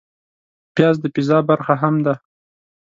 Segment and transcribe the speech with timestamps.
[0.75, 2.13] پیاز د پیزا برخه هم ده